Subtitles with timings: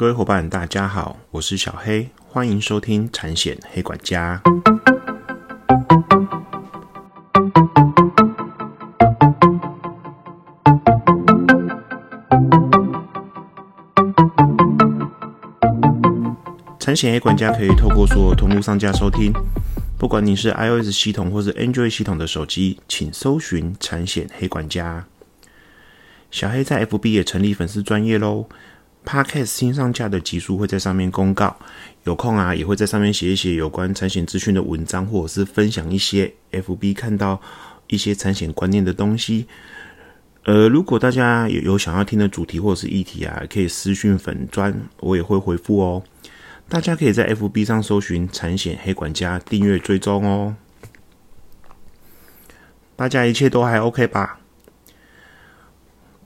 [0.00, 4.40] 各位伙伴，大家好，我是小黑，欢迎收听产险黑管家。
[16.78, 19.30] 产险黑管家可以透过所有通路上架收听，
[19.98, 25.04] 不管你是 iOS 系统或是 Android 系统的手机，请搜寻产险黑管家。
[26.30, 28.48] 小黑在 FB 也成立粉丝专业喽
[29.04, 31.56] ，Podcast 新上架的集数会在上面公告，
[32.04, 37.40] 有空啊也会在上面写一写有关产险资讯的文章，或者是分享一些 FB 看到
[37.88, 39.46] 一些产险观念的东西。
[40.44, 46.02] 呃，如果大家有有想要听的主题或者是议题啊，可以私讯粉专，我也会回复哦。
[46.68, 50.56] 大家可以在 FB 上搜寻产险黑管家，订阅追踪哦。
[52.96, 54.38] 大家一切都还 OK 吧？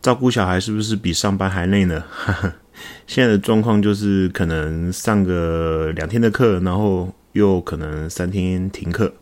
[0.00, 2.04] 照顾小孩是不是比上班还累呢？
[2.10, 2.54] 哈 哈
[3.06, 9.12] 现在的状况就是可能上个两天的课，然后又可能三天停课。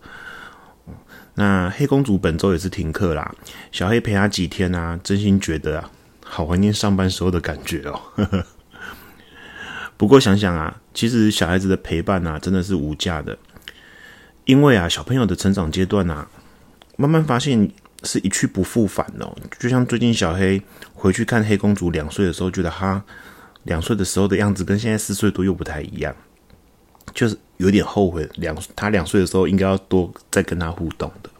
[1.34, 3.34] 那黑公主本周也是停课啦，
[3.70, 5.90] 小黑陪她几天啊，真心觉得啊，
[6.24, 8.00] 好怀念上班时候的感觉哦。
[9.96, 13.38] 不过想想啊，其实小孩子的陪伴啊，真的是无价的，
[14.44, 16.28] 因为啊，小朋友的成长阶段啊，
[16.96, 17.70] 慢慢发现。
[18.04, 20.60] 是一去不复返哦，就像最近小黑
[20.92, 23.00] 回去看黑公主两岁的时候，觉得她
[23.64, 26.14] 两岁的时候的样子跟现在四岁多又不太一样，
[27.14, 31.30] 就是有点后悔两他两岁的时候应该要多再跟他互动的。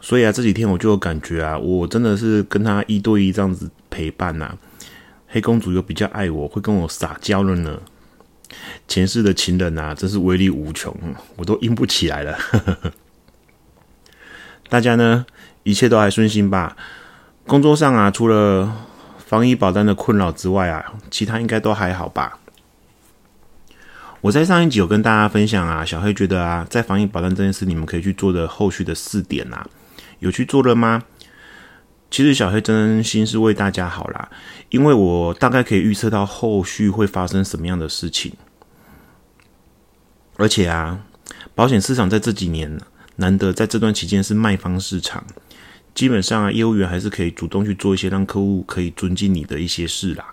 [0.00, 4.56] 所以啊，这几天我就有感觉啊，我真的是跟他一对一这样子陪伴呐，
[5.28, 7.80] 黑公主又比较爱我，会跟我撒娇了呢。
[8.86, 10.94] 前世的情人啊，真是威力无穷，
[11.36, 12.36] 我都硬不起来了。
[14.68, 15.24] 大家呢，
[15.62, 16.76] 一切都还顺心吧？
[17.46, 18.88] 工作上啊，除了
[19.32, 22.38] 防疫保单的困扰之外啊，其他应该都还好吧？
[24.20, 29.66] 我在上一集有跟大家分享啊，小黑觉得啊，在防疫保单这件事，你们可以去做的后续的四点啊，
[30.18, 31.04] 有去做了吗？
[32.10, 34.28] 其实小黑真心是为大家好啦，
[34.68, 38.34] 因为我大概可以预测到后续会发生什么样的事情，
[40.36, 41.00] 而且啊，
[41.54, 42.78] 保险市场在这几年。
[43.16, 45.22] 难得在这段期间是卖方市场，
[45.94, 50.32] 基本上啊，业务员还是可以主动去做一些让客户可以尊敬你的一些事啦。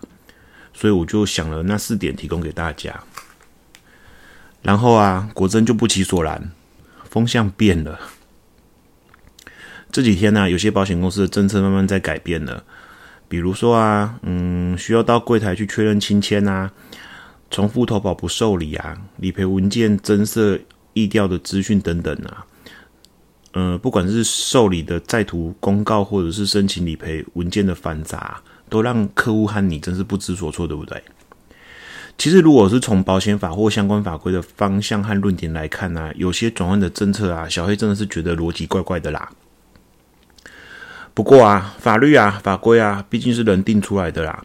[0.72, 3.02] 所以我就想了那四点提供给大家。
[4.62, 6.50] 然后啊，果真就不其所然，
[7.08, 7.98] 风向变了。
[9.90, 12.62] 这几天呢，有些保险公司的政策慢慢在改变了，
[13.28, 16.70] 比如说啊，嗯，需要到柜台去确认清签啊，
[17.50, 20.58] 重复投保不受理啊，理赔文件增设
[20.92, 22.46] 易调的资讯等等啊。
[23.52, 31.02] 呃，不管是受理的在途公告，或者是申请理赔文件的繁杂，都让客户和你真是不知所措，对不对？
[32.16, 39.30] 其实，如果是从保险法或相关法规的方向和论点来看呢，有些转换的政策啊，小黑真的是觉得逻辑怪怪的啦。
[41.14, 44.44] 不过啊，法律啊、法规啊，毕竟是人定出来的啦。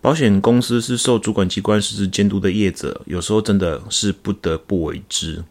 [0.00, 5.44] 保险公司是受主管机关实施监督的业者，有时候真的是不得不为之。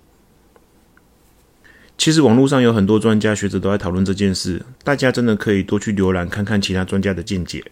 [2.01, 7.63] 其实网络上有很多专家学者都在讨论这件事，大家真的可以多去浏览看看其他专家的见解。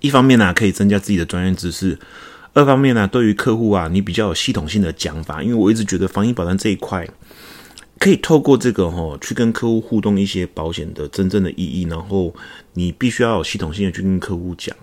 [0.00, 1.98] 一方面呢，可以增加自己的专业知识；
[2.54, 5.42] 二方面呢，对于客户啊，你比较有系统性的讲法。
[5.42, 7.06] 因为我一直觉得防疫保单这一块，
[7.98, 12.34] 可以透过这个哈，去跟客户互动一些保险的真正的意义，然后
[12.72, 14.74] 你必须要有系统性的去跟客户讲。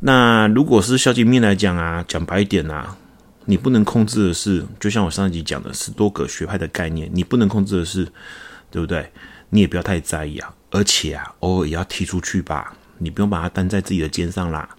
[0.00, 2.96] 那如果是消极面来讲啊，讲白一点啊。
[3.50, 7.10] 你不能控制的是，就像我上一集讲的，是多个学派的概念。
[7.14, 8.04] 你不能控制的是，
[8.70, 9.10] 对不对？
[9.48, 10.54] 你也不要太在意啊。
[10.70, 12.76] 而且啊，偶尔也要踢出去吧。
[12.98, 14.76] 你不用把它担在自己的肩上啦。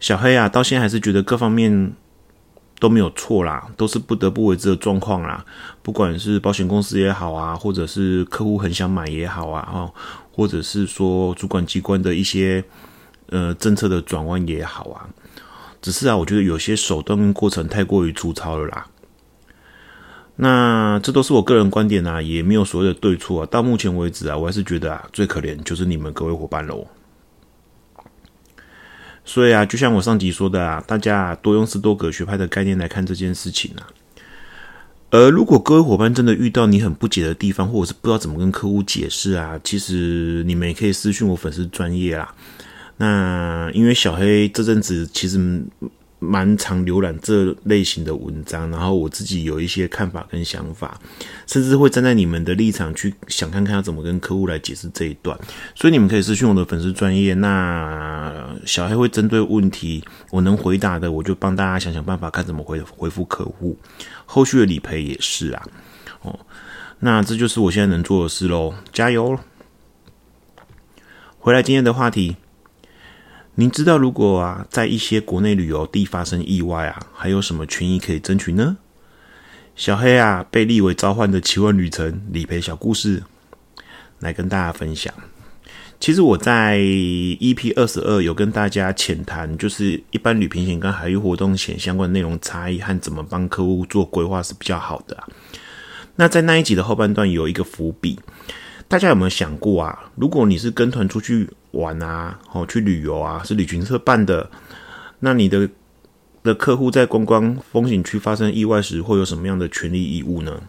[0.00, 1.92] 小黑啊，到现在还是觉得各方面
[2.78, 5.44] 都没有错啦，都是不得不为之的状况啦。
[5.82, 9.92] 不管是保险公司也好啊，或者是客户很想买也好啊，哈，
[10.32, 12.64] 或者是说主管机关的一些
[13.28, 15.06] 呃政策的转弯也好啊。
[15.84, 18.86] 只是啊，我觉得有些手段跟过程太过于粗糙了啦。
[20.36, 23.48] 那这都是我个人观点啊，也没有所谓的对错啊。
[23.50, 26.86] 到目前为止啊，我还是觉得啊，最可怜就是你们各位伙伴喽。
[29.26, 33.84] 所以啊，就像我上集说的啊，大家多用斯多葛学派的概念来看这件事情啊。
[35.10, 42.34] 而如果各位伙伴真的遇到你很不解的地方，或者是不知道怎么跟客户解释啊，其实你们也可以私信我粉丝专业啦。
[42.96, 45.64] 那因为小黑这阵子其实
[46.20, 50.98] 蛮常浏览这类型的文章，然后我自己有一些看法跟想法，
[51.46, 55.38] 甚至会站在你们的立场去想看看要怎么跟客户来解释这一段。
[55.74, 63.76] 所以你们可以私讯我的粉丝专业，那小黑会针对问题我能回答的，我就帮大家想想办法，看怎么回回复客户。
[64.24, 65.62] 后续的理赔也是啊，
[66.22, 66.38] 哦，
[67.00, 69.38] 那这就是我现在能做的事喽，加油！
[71.38, 72.36] 回来今天的话题。
[73.56, 78.76] 您知道如果啊，在一些国内旅游地发生意外啊，还有什么权益可以争取呢？
[79.76, 83.22] 小黑啊，被立为召唤的奇幻旅程理赔小故事，
[84.18, 85.14] 来跟大家分享。
[86.00, 95.16] 其实我在 EP 二十二有跟大家浅谈，就是一般旅行险跟海域活动险相关内容差异和怎么帮客户做规划是比较好的。
[96.16, 98.18] 那在那一集的后半段有一个伏笔。
[98.94, 100.04] 大家有没有想过啊？
[100.14, 104.48] 如果你是跟团出去玩啊，哦，去旅游啊，是旅行社办的，
[105.18, 105.68] 那你的
[106.44, 110.62] 的客户在观光风景区发生意外时，会有什么样的权利义务呢？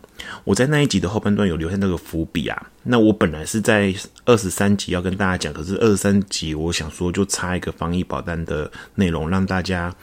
[0.43, 2.71] 我在那一集的后半段有留下那个伏笔啊。
[2.81, 3.93] 那我本来是在
[4.25, 9.93] 二十三集要跟大家讲，可是二十三集我想说就插一个防疫保单的内容，让大家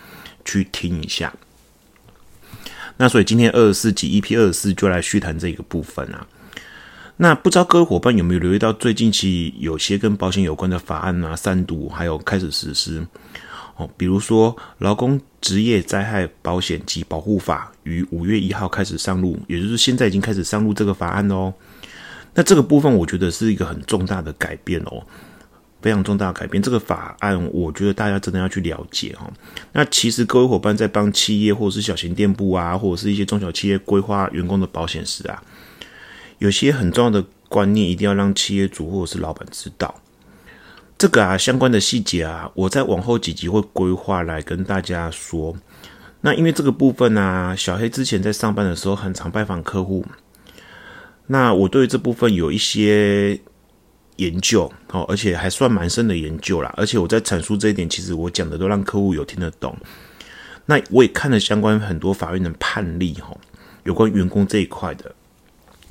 [0.44, 1.34] 去听一下。
[2.98, 6.24] 那所以今天二十四集 EP 二十四就来续谈这个部分啊。
[7.18, 13.06] 那不知道各位伙伴有没有留意到，最近期有些跟保险有关的法案啊，三读还有开始实施
[13.76, 13.88] 哦。
[13.96, 21.52] 比如说《劳工职业灾害保险及保护法》于五月一号开始上路，也就是现在已经开始上路这个法案哦。
[22.34, 25.06] 那这个部分我觉得是一个很重大的改变哦，
[25.82, 26.62] 非常重大的改变。
[26.62, 29.30] 这个法案我觉得大家真的要去了解哈。
[29.72, 35.40] 那其实各位伙伴在帮企业或者是小型店铺啊，或者是一些中小企业规划员工的保险时啊。
[36.42, 39.94] 有些很重要的观念，一定要让企业主或者是老板知道。
[40.98, 45.56] 这个啊，相关的细节啊，我在往后几集会规划来跟大家说。
[46.22, 50.04] 那因为这个部分呢，小黑之前在上班的时候很常拜访客户，
[51.28, 53.38] 那我对这部分有一些
[54.16, 56.74] 研究哦，而且还算蛮深的研究啦。
[56.76, 59.76] 而且我在阐述这一点，其实我讲的都让客户有听得懂。
[60.66, 63.32] 那我也看了相关很多法院的判例哈，
[63.84, 65.14] 有关员工这一块的。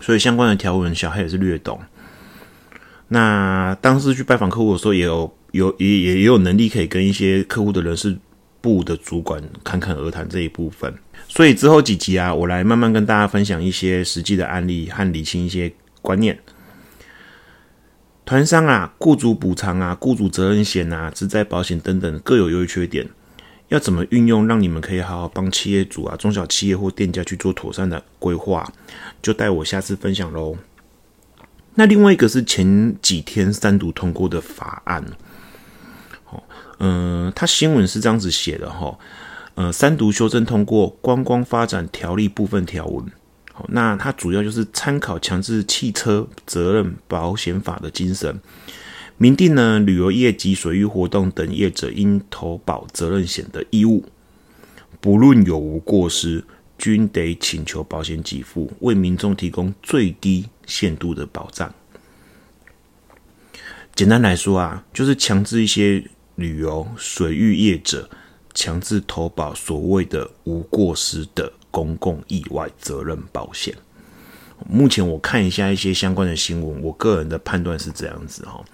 [0.02, 1.80] 所以相关的条文，小黑也是略懂。
[3.08, 8.18] 那当时去拜访客户的时候，也有有也也也有能力可以跟一些客户的人事
[8.62, 10.94] 部的主管侃侃而谈这一部分。
[11.28, 15.72] 所以之后几集啊，我来慢慢跟大家分享一些实际的案例和理清一些
[16.02, 16.38] 观念。
[18.24, 23.06] 团商啊，雇主补偿啊，雇主责任险啊，职灾保险等等各有优缺点。
[23.72, 28.70] 要怎么运用，让你们可以好好帮企业主啊、中小企业或店家去做妥善的规划，
[29.22, 30.58] 就待我下次分享喽。
[31.76, 35.02] 那另外一个是前几天三读通过的法案，
[36.30, 36.44] 哦，
[36.80, 39.00] 嗯，他新闻是这样子写的哈，
[39.56, 43.06] 呃，三读修正通过观光发展条例部分条文，
[43.54, 48.38] 好，那它主要就是参考强制汽车责任保险法的精神。
[49.22, 54.04] 明定呢，旅游业及水域活动等业者应投保责任险的义务，
[55.00, 56.44] 不论有无过失，
[56.76, 61.72] 均得请求保险给付，为民众提供最低限度的保障。
[63.94, 66.04] 简单来说啊，就是强制一些
[66.34, 68.10] 旅游水域业者
[68.56, 73.76] 强制投保所谓的无过失的公共意外责任保险。
[74.68, 78.66] 目前我看一下一些相关的新闻，我个人的判断是这样子哈。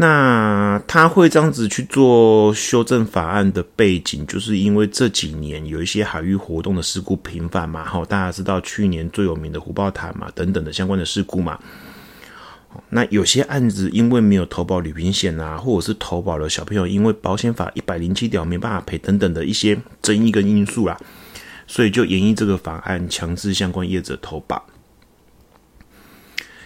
[0.00, 11.58] 那他会这样子去做修正法案的背景，就是因为这几年有一些海域活动的事故频繁嘛，哈，大家知道去年最有名的虎豹潭嘛，等等的相关的事故嘛。
[12.90, 20.96] 那有些案子因为没有投保旅行险啊，或者是投保了小朋友因为保险法一百零七条没办法赔等等的一些争议跟因素啦，
[21.66, 24.64] 所以就演绎这个法案，强制相关业者投保。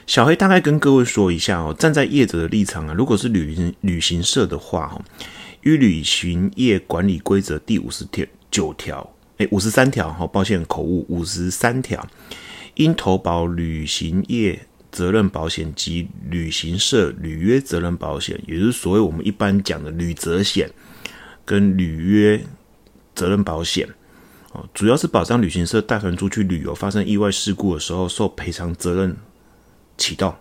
[0.06, 5.00] 小黑大概跟各位说一下哦，站在业者的立场啊，如果是旅行旅行社的话哈，
[5.62, 12.04] 与旅行业管理规则第五十条九条，哎，五十三条哈，抱歉口误，五十三条，
[12.74, 20.68] 应投保旅行业责任保险及旅行社履约责任保险，也就是所谓我们一般讲的旅责险
[21.44, 22.44] 跟履约
[23.14, 23.88] 责任保险
[24.50, 29.16] 哦，主要是保障旅行社带团出去旅游发生意外事故的时候受赔偿责任。
[29.96, 30.34] 启动，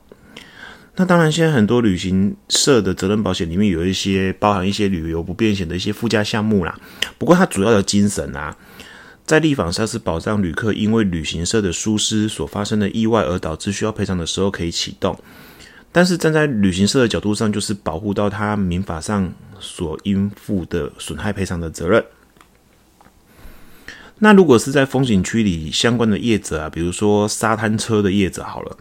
[0.96, 6.80] 那当然，现在很多旅行社的责任保险里面有一些包含一些旅游不便险的一些附加项目啦。
[7.18, 8.56] 不过，它主要的精神啊，
[9.26, 15.18] 在立法上是保障旅客因为旅行社的疏失所发生的意外而导致需要赔偿的时候可以启动。
[15.92, 22.04] 但是站在旅行社的角度上，就是保护到他民法上所应负的损害赔偿的责任。
[24.20, 28.78] 那如果是在风景区里相关的业者啊，比如说沙滩车的业者好了，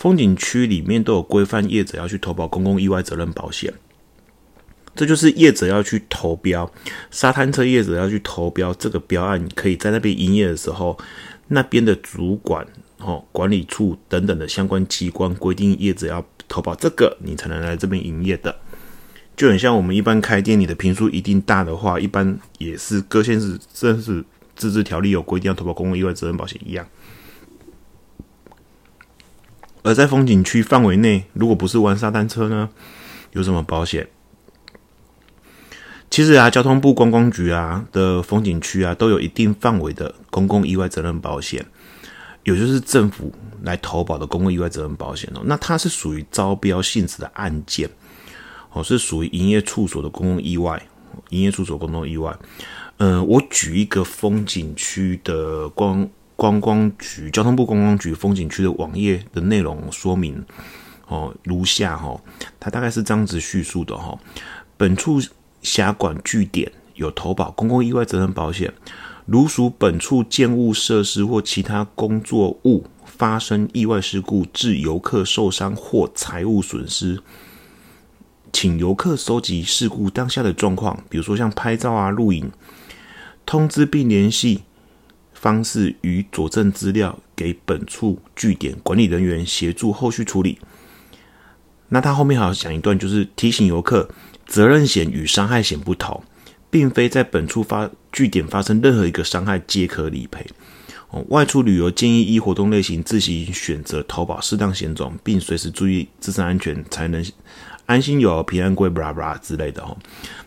[0.00, 3.70] 风景区里面都有规范业者要去投保公共意外责任保险。
[4.96, 6.72] 这就是业者要去投标，
[7.10, 10.98] 沙滩车业者要去投标这个标案，可以在那边营业的时候，
[11.48, 12.66] 那边的主管、
[12.96, 18.56] 哦管理处等等的相关机关规定业者要投保这个，你才能来这边营业的。
[19.36, 24.24] 就很像我们一般开店，你的坪数一定大的话，一般也是各县市正是
[24.56, 26.88] 自治条例有规定要投保公共意外责任保险一样。
[29.90, 32.68] 而在风景区范围内，如果不是玩沙滩车呢，
[33.32, 34.08] 有什么保险？
[36.08, 41.66] 其实啊，交通部观光局啊的风景区啊，都有一定范围的公共意外责任保险，
[42.44, 45.42] 也就是政府来投保的公共意外责任保险哦。
[45.44, 47.90] 那它是属于招标性质的案件
[48.72, 50.80] 哦，是属于营业处所的公共意外，
[51.30, 52.32] 营业处所公共意外。
[52.98, 56.08] 嗯，我举一个风景区的光
[56.40, 60.42] 观光局，交通部观光局风景区的网页的内容说明
[61.06, 62.18] 哦，如下哈，
[62.58, 64.18] 它大概是这样子叙述的哈，
[64.78, 65.20] 本处。
[65.62, 68.72] 辖管据点有投保公共意外责任保险，
[69.26, 77.20] 如属本处建物设施或其他工作物发生意外事故，致游客受伤或财物损失，
[78.50, 82.50] 请游客收集事故当下的状况，比如说像拍照啊、录影，
[83.44, 84.62] 通知并联系
[85.40, 90.58] 方式与佐证资料给本处据点管理人员协助后续处理。
[91.88, 94.10] 那他后面还要讲一段，就是提醒游客。
[94.46, 96.24] 责任险与伤害险不同，
[96.70, 100.44] 并非在本处发据点发生任何一个伤害皆可理赔。
[101.10, 107.24] 哦，外出旅游建议依活动类型自行选择投保适当险种，并随时注意自身安全，才能
[107.90, 108.88] 安心有平安归。
[108.88, 109.96] 布拉布拉之类的哦。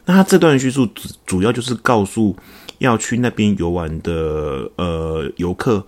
[0.05, 2.35] 那他这段叙述主主要就是告诉
[2.77, 5.85] 要去那边游玩的呃游客。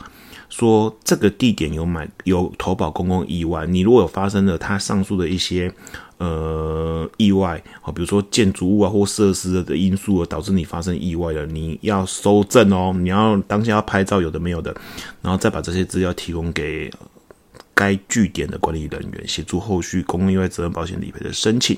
[0.47, 5.69] 说这个地点有买有投保公共意外，你如果有发生了他上述的一些
[6.17, 14.74] 呃意外啊，比如说建筑物啊或设施的因素而导致你发生意外了，你要收证哦，你要当下要拍照有的没有的，
[15.21, 16.89] 然后再把这些资料提供给
[17.75, 21.77] 该据点的管理人员，协助后续公共意外责任保险理赔的申请。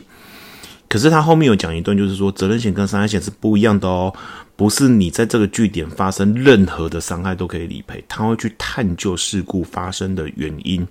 [0.87, 4.13] 可是他后面有讲一段，就是说责任险跟伤害险是不一样的哦。
[4.55, 10.87] 不是你在这个据点发生任何的伤害都可以理赔，他会去探究事故发生的原因。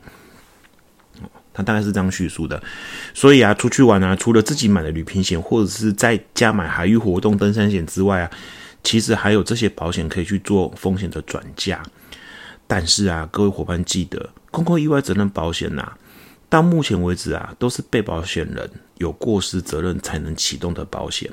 [1.55, 2.63] 他大概是这样叙述的。
[3.15, 8.31] 所以啊，出去玩啊，除了自己买的旅行险或者是在家买海域活动登山险之外啊，
[8.85, 11.83] 其实还有这些保险可以去做风险的转嫁。
[12.67, 15.93] 但是啊，各位伙伴记得，公共意外责任保险呐，
[16.49, 21.31] 到目前为止啊，都是被保险人有过失责任才能启动的保险。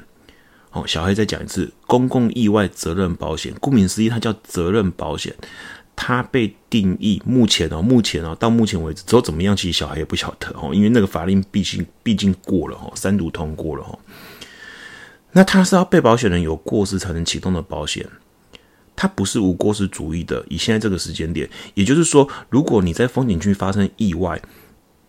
[0.72, 5.34] 哦，小黑再讲一次，公共意外责任保险，顾名思义，它叫责任保险。
[5.96, 14.00] 它被定义，目前哦，目前哦，到目前为止，之后怎么样，其实小黑也不晓得哦，因为那个法令毕竟毕竟过了哦，三读通过了哦。
[15.34, 18.04] 那它是要被保险人有过失才能启动的保险，
[19.04, 20.42] 它不是无过失主义的。
[20.48, 24.42] 以现在这个时间点，也就是说，如果你在风景区发生意外，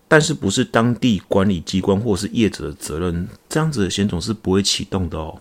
[0.09, 5.41] 但是不是当地管理机关或是业者的责任，这样子的险种是不会启动的哦。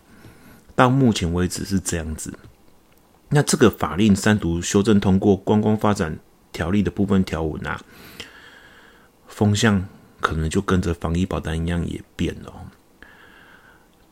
[0.76, 2.32] 到目前为止是这样子，
[3.30, 6.16] 那这个法令三读修正通过观光发展
[6.52, 7.82] 条例的部分条文啊，
[9.28, 9.84] 风向
[10.20, 12.54] 可能就跟着防疫保单一样也变了。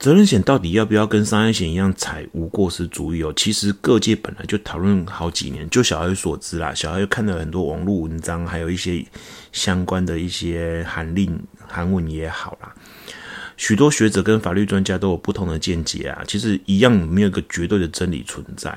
[0.02, 3.32] 责任险到底要不要跟商业险一样采无过失主义哦？
[3.36, 6.74] 其实各界本来就讨论好几年，就小孩所知啦。
[6.74, 9.06] 小孩看了很多网络文章，还有一些
[9.52, 12.74] 相关的一些函令函文也好啦。
[13.58, 18.76] 许多学者跟法律专家都有不同的见解啊，其实一样没有一个绝对的真理存在。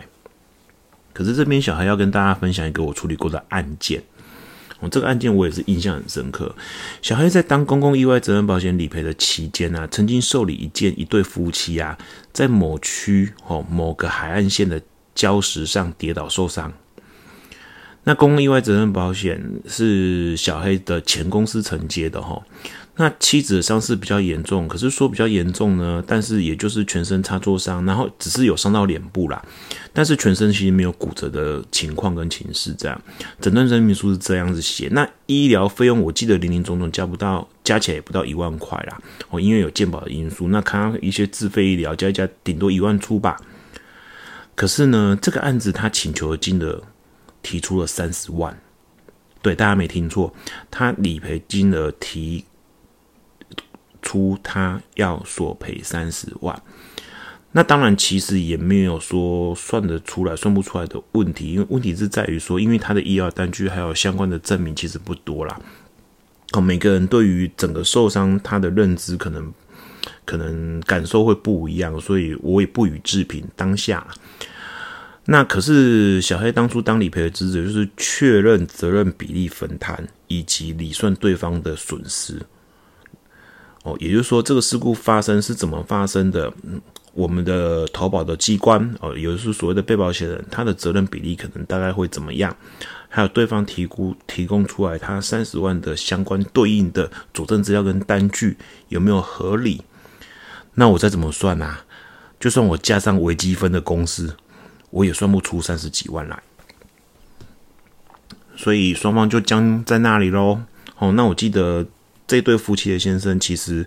[1.15, 4.03] 可是这边小孩要跟大家分享一个我处理过的案件，
[4.91, 6.55] 这个案件我也是印象很深刻。
[7.03, 11.99] 小黑在当公共意外责任保险理赔的期间呢，曾经受理一件一对夫妻啊，
[12.33, 14.81] 在某区哦某个海岸线的
[15.15, 16.73] 礁石上跌倒受伤。
[18.07, 22.43] 那公共意外责任保险是小黑的前公司承接的哈。
[22.97, 29.45] 那妻子的伤势比较严重，可是说比较严重呢，但是也就是全身擦挫伤，然后只是有伤到脸部啦，
[29.93, 33.03] 但是全身其实没有骨折的情况跟情势这样。
[33.41, 38.97] 诊断证明书是这样子写，那医疗费用我记得零零总总加不到，加起来也不到一万块啦。
[39.31, 43.37] 哦，因为有健保的因素，那看一些自费医疗加一加，顶多一万出吧。
[44.55, 46.81] 可是呢，这个案子他请求的金额
[47.43, 48.57] 提出了三十万，
[49.43, 50.33] 对，大家没听错，
[50.71, 52.45] 他理赔金额提。
[54.05, 56.63] 出他要索赔三十万，
[57.53, 65.59] 那当然，其实也没有说算得出来、算不出来的问题，因为问题是在于说，因为他的医疗单据还有相关的证明其实不多啦。
[66.53, 69.53] 哦，每个人对于整个受伤他的认知可能
[70.25, 73.43] 可能感受会不一样，所以我也不予置评。
[73.57, 74.07] 当下，
[75.25, 82.39] 那可是小黑当初当理赔的职责就是确认责任比例分摊以及理算对方的损失。
[83.85, 86.53] 哦，也就是说，这个事故发生是怎么发生的？
[87.13, 92.53] 我们的投保的机关哦，也就是所谓的被保险人，他的责任比例可能大概会怎么样？
[93.09, 98.57] 还有对方提供提供出来他三十万的相关对应的佐证资料跟单据
[98.89, 99.81] 有没有合理？
[100.75, 101.85] 那我再怎么算啊？
[102.41, 104.33] 就算我加上微积分的公式，
[104.91, 106.43] 我也算不出三十几万来。
[108.57, 110.63] 所以双方就僵在那里喽。
[110.99, 111.87] 哦，那我记得
[112.27, 113.87] 这对夫妻的先生其实。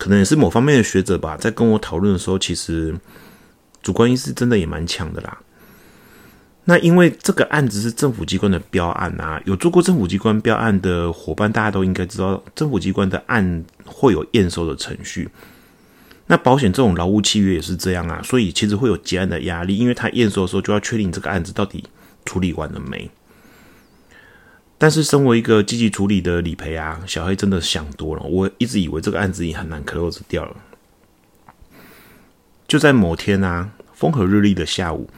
[0.00, 2.94] 可能也是某方面的学者吧，在跟我讨论的时候，其实
[3.82, 5.38] 主观意识真的也蛮强的啦。
[6.66, 15.28] 那因为这个案子是政府机关的标案啊，有做过政府机关标案的伙伴，大家都应该知道，政府机关的案会有验收的程序。
[16.28, 21.82] 那保险这种劳务契约也是这样啊，所以其实会有结案的压力，因为他验收的时候就要确定这个案子到底
[22.24, 23.10] 处理完了没。
[24.80, 28.22] 但是，身为一个积极处理的理赔啊，小黑真的想多了。
[28.22, 30.56] 我一直以为这个案子也很难 close 掉了。
[32.68, 35.10] 就在某天啊，风和日丽的下午，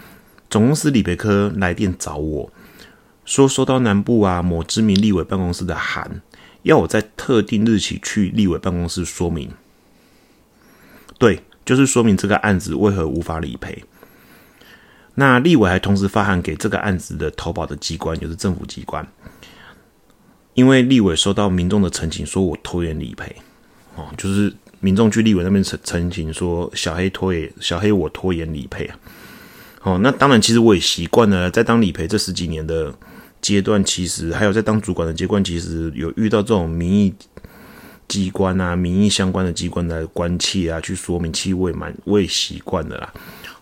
[0.48, 2.50] 总公司理赔科来电找我
[3.26, 6.22] 说，收到南部啊某知名立委办公室的函，
[6.62, 9.50] 要我在特定日期去立委办公室说明。
[11.18, 13.84] 对，就是说明这个案子为何无法理赔。
[15.14, 19.06] 那立委还同时发函给这个案子的投保的机关，就是政府机关。
[20.54, 23.34] 因为立委收到民众的陈情，说我拖延理赔，
[23.94, 28.98] 哦，就是民众去立委那边陈陈情说小黑拖延，小黑我拖延理赔啊，
[29.82, 32.92] 哦，那当然，其实我也习惯了，在当理赔这十几年的
[33.40, 37.14] 阶段，其实还有在当主管的阶段，其实有遇到这种民意
[38.08, 43.12] 机关啊、民意相关的机关的关切啊，去说明，其实我也蛮我也习惯的啦，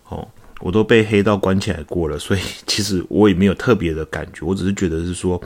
[0.09, 0.27] 哦，
[0.59, 5.41] 我都被黑道关起来过了，所以其实我也没有特别的感觉，我只是觉得是说。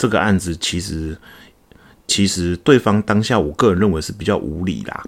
[0.00, 1.18] 这个案子其实，
[2.06, 5.04] 其实对方当下，我个人认为是比较无理啦。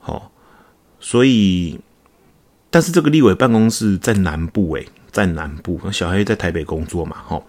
[0.00, 0.32] 好，
[0.98, 1.78] 所以，
[2.70, 7.40] 但是这个立委办公室在南部，诶，在南部，小黑在台北工作嘛，哈。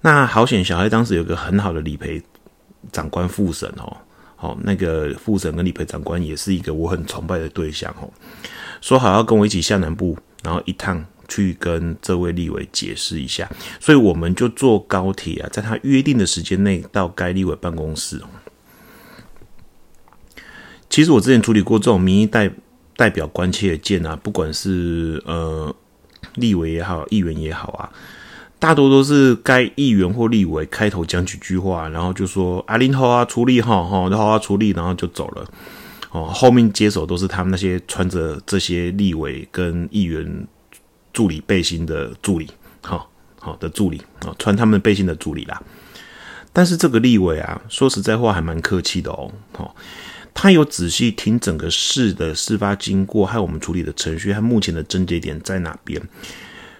[0.00, 2.20] 那好险，小黑当时有个很好的理赔
[2.90, 3.96] 长官副审哦，
[4.34, 8.10] 好，那个副审跟理赔长官也是一个我很崇拜的对象哦，
[8.80, 11.04] 说好要跟我一起下南部，然后一趟。
[11.30, 13.46] 去跟这位立委解释一下，
[13.78, 18.18] 所以我们就坐高铁啊，在他约定的时间内到该立委办公室。
[20.88, 22.50] 其实我之前处理过这种民意代
[22.96, 25.76] 代表关切的件啊，不管是呃
[26.36, 27.92] 立委也好，议员也好啊，
[28.58, 35.44] 大多都是该议员或立委开头讲几句话，然后就说阿林好啊处理哈哈，好啊处理，然后就走了。
[36.18, 40.46] 哦，后面接手都是他们那些穿着这些立委跟议员。
[41.10, 42.46] 助理背心的助理，
[42.80, 45.60] 好好的助理啊，穿他们背心的助理啦。
[46.52, 49.28] 但是这个立委啊，说实在话还蛮客气的哦。
[49.52, 49.74] 好，
[50.32, 56.00] 他有仔细听整个事的事发经过，还有我们处理的程序，和目前的症结点在哪边，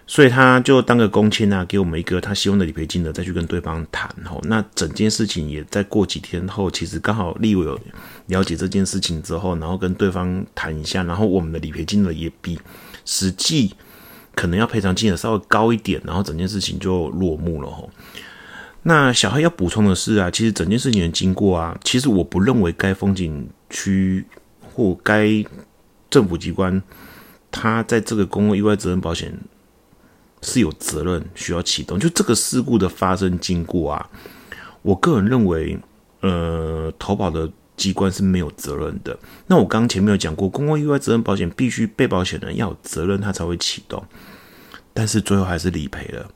[0.09, 4.11] 所以他就当个公签啊，给我们一个他希望的理赔金额，再去跟对方谈。
[4.29, 7.79] 哦，那整件事情也在过几天后，其实刚好立委有
[8.27, 12.59] 了解这件事情之后，然后跟对方谈一下，然后我们的理赔金额也比
[13.05, 13.73] 实际。
[14.35, 17.91] 可能要赔偿金额稍微高一点，然后整件事情就落幕了吼。
[18.85, 24.25] 那小黑要补充的是啊，其实整件事情的经过啊，其实我不认为该风景区
[24.63, 25.45] 或该
[26.09, 26.81] 政府机关，
[27.51, 29.37] 他在这个公共意外责任保险
[30.43, 31.99] 是有责任需要启动。
[31.99, 34.11] 就这个事故的发生经过啊，
[34.83, 35.79] 我个人认为，
[36.21, 37.51] 呃，投保的。
[37.79, 39.17] 机关是没有责任的。
[39.47, 44.05] 那我刚前面有讲过，公共意外责任保险必须被保险人要有责任，他才会启动。
[44.93, 46.29] 但是最后还是理赔了。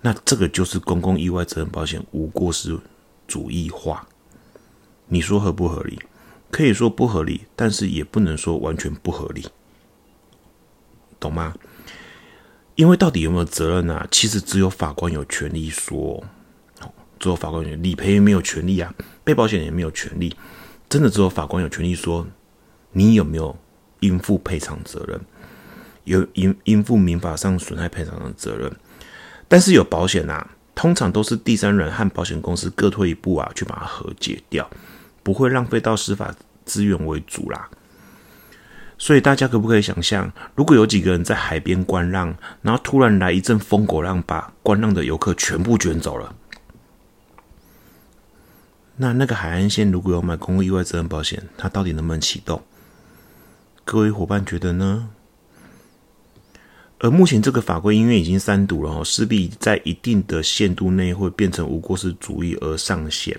[0.00, 2.80] 那这个就是公共意外责任保险无过失
[3.26, 4.08] 主义化。
[5.08, 6.00] 你说合不合理？
[6.50, 9.44] 可以说不合理，但是也不能说完全不合理，
[11.20, 11.54] 懂吗？
[12.78, 14.06] 因为到底有没有责任呢？
[14.08, 16.22] 其实只有法官有权利说。
[17.18, 20.36] 只有法官有理赔没有权利啊，被保险人也没有权利，
[20.88, 22.24] 真的只有法官有权利说
[22.92, 23.56] 你有没有
[23.98, 25.20] 应付赔偿责任，
[26.04, 28.70] 有应应付民法上损害赔偿的责任。
[29.48, 34.70] 但是有保险啊，通常都是第三人和保险公司各退一步啊，去把它和解掉，
[35.24, 36.32] 不会浪费到司法
[36.64, 37.68] 资源为主啦。
[38.98, 46.34] 所以大家可不可以想象，如果有几个人在海边观浪，然后突然来一阵风狗浪，把观浪的游客全部卷走了？
[48.96, 52.60] 那那个海岸线如果有买公共意外责任保险，它到底能不能启动？
[53.84, 55.10] 各位伙伴觉得呢？
[56.98, 63.38] 而目前这个法规因为已经三读了哦，势必在一定的限度内会变成无过失主义而上线。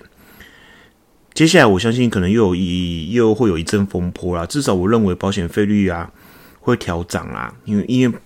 [1.40, 4.44] 接下来我相信可能又有一又会有一阵风波啦。
[4.44, 6.12] 至少我认为保险费率啊
[6.60, 8.18] 会调涨啦，因为因为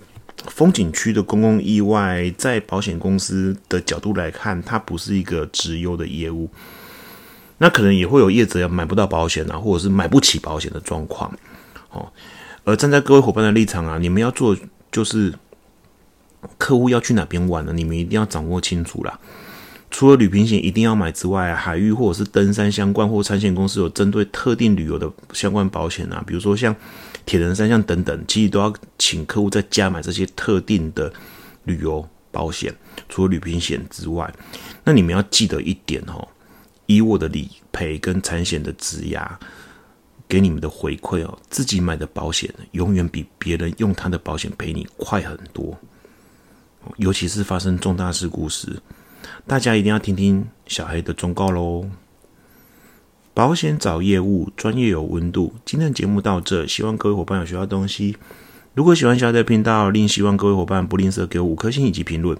[0.49, 6.51] 风景区的公共意外在保险公司的角度来看，它不是一个直优的业务。
[7.59, 11.33] 那可能也会有业者要买不到保险啊，或者是买不起保险的状况。
[11.93, 12.13] 哦，
[12.65, 14.57] 而站在各位伙伴的立场啊，你们要做
[14.91, 15.33] 就是
[16.59, 17.73] 客户要去哪边玩呢？
[17.73, 19.17] 你们一定要掌握清楚啦。
[19.95, 26.75] 除了旅行险一定要买之外，海域或者是登山相关或产险公司有针对特定旅游的相关保险啊，比如说像
[27.25, 31.13] 铁人三项等等，其实都要请客户再加买这些特定的
[31.63, 32.75] 旅游保险。
[33.09, 34.35] 除了旅行险之外，
[34.83, 36.27] 那你们要记得一点哦。
[36.87, 39.39] 以我的理赔跟产险的质押
[40.27, 45.79] 给你们的回馈哦，自己买的保险永远比别人用他的保险赔你快很多，
[46.97, 48.77] 尤其是发生重大事故时，
[49.47, 51.89] 大家一定要听听小黑的忠告喽。
[53.33, 55.55] 保险找业务，专业有温度。
[55.65, 58.17] 今天的节目到这，希望各位伙伴有学到东西。
[58.75, 62.39] 如果喜欢小黑的频道，另希望各位伙伴不吝啬给我五颗星以及评论，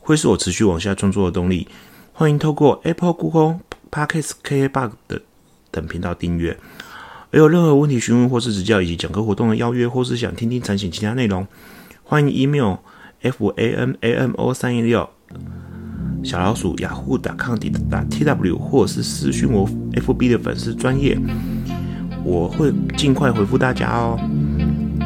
[0.00, 1.68] 会是我持续往下创作的动力。
[2.12, 3.60] 欢迎透过 Apple、Google。
[3.94, 5.20] Parkes K Bug 的
[5.70, 6.58] 等频道订阅，
[7.30, 11.46] 而有任何问题询问或是指教，以及讲课活动的邀约，或是想听听产险其他内容，
[12.02, 12.76] 欢迎 email
[13.20, 15.10] f a m a m o 三一六
[16.22, 21.18] 小老鼠雅虎打康迪打 t w，或者是私讯我 f b 的粉丝专业，
[22.24, 24.18] 我会尽快回复大家哦。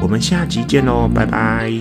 [0.03, 1.73] 我们下集见喽，拜拜。